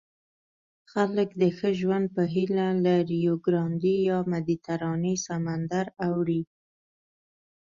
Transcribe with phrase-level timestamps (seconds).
[0.91, 6.41] خلک د ښه ژوند په هیله له ریوګرانډي یا مدیترانې سمندر اوړي.